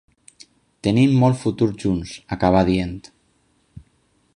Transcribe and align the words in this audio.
Tenim 0.87 1.13
molt 1.25 1.39
futur 1.43 1.69
junts, 1.85 2.17
acabà 2.37 2.65
dient. 2.75 2.97